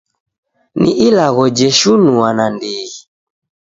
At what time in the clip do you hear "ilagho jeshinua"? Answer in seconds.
1.07-2.27